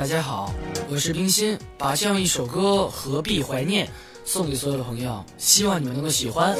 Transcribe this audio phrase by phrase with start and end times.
[0.00, 0.54] 大家好，
[0.88, 3.84] 我是冰心，把这样一首歌《何必怀念》
[4.24, 6.56] 送给所有的朋友，希望你们能够喜欢。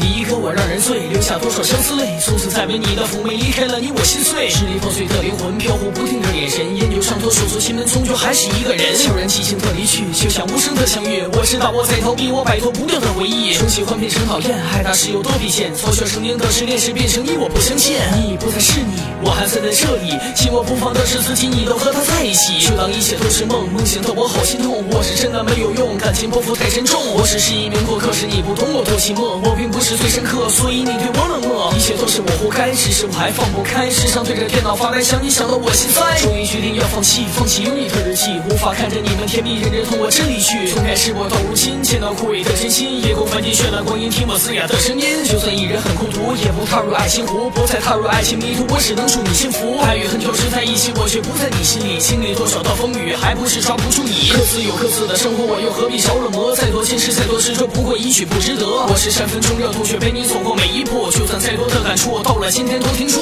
[0.00, 2.18] 一刻我让人醉，留下多少相思泪。
[2.18, 4.48] 从此再没你的妩媚，离开了你我心碎。
[4.48, 8.96] 支离破碎的灵魂，飘忽不定眼神，烟酒上头，手足心门，终究还是一个人。
[8.98, 11.22] 悄然寂静的离去，就像无声的相遇。
[11.32, 13.54] 我知道我在逃避，我摆脱不掉的回忆。
[13.54, 15.72] 从喜欢变成讨厌，爱它是有多危险？
[15.74, 17.96] 从小成年的失恋时变成你，我不相信。
[18.14, 20.12] 你不再是你，我还在在这里。
[20.34, 22.58] 心我不放的是自己，你都和他在一起。
[22.60, 24.84] 就当一切都是梦，梦醒的我好心痛。
[24.90, 27.00] 我是真的没有用，感情包袱太沉重。
[27.14, 29.40] 我只是一名过客，是你不懂我多寂寞。
[29.42, 29.94] 我并不是。
[29.94, 33.88] 最深刻，所以你对我冷漠，一切都是我活该，只是我还放不开。
[33.88, 36.02] 时常对着电脑发呆，想你想到我心塞。
[36.24, 40.66] 终于决定要放弃，放弃有你的日记，无法看着你们甜蜜，忍着痛我真离去。
[40.72, 45.04] 从开始我到如今，见到枯萎的真心，夜空泛起绚烂光阴，听我嘶哑的声音。
[45.28, 49.76] 就算一人很孤独，也不踏入爱情湖，不再踏入爱情迷途，我只能祝你幸福。
[49.84, 52.00] 爱与恨交织在一起，我却不在你心里。
[52.00, 54.32] 经历多少的风雨，还不是抓不住你。
[54.32, 56.56] 各自有各自的生活，我又何必着了魔？
[56.56, 58.64] 再多坚持，再多执着，不过一曲不值得。
[58.64, 60.64] 我是三分钟热度，却陪你走过每。
[60.64, 63.20] 每一步，就算再多的感触，到了今天都停住。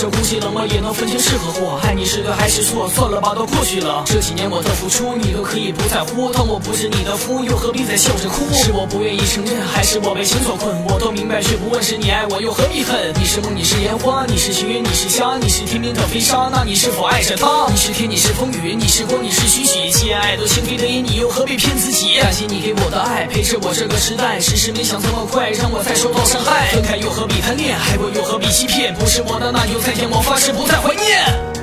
[0.00, 1.78] 我能忍受空气冷漠，也能分清是和祸。
[1.82, 2.88] 爱你是对还是错？
[2.88, 4.02] 算了吧，都过去了。
[4.06, 6.32] 这几年我的付出，你都可以不在乎。
[6.32, 8.48] 当我不是你的夫，又何必再笑着哭？
[8.54, 10.72] 是我不愿意承认，还是我被情所困？
[10.88, 13.12] 我都明白，却不问，是你爱我，又何必恨？
[13.20, 17.68] 你是梦，你是烟花，你是情缘，你是瞎，你是天边的飞沙，那你是否爱着他？
[17.68, 19.90] 你是天，你是风雨，你是光，你是虚许。
[19.90, 22.16] 既然爱都情非得已，你又何必骗自己？
[22.20, 24.38] 感谢你给我的爱，陪着我这个时代。
[24.40, 26.72] 只是没想这么快，让我再受到伤害。
[26.72, 28.94] 分开又何必贪恋爱过又何必欺骗？
[28.94, 31.59] 不是我的那就再见，我发誓不再怀念。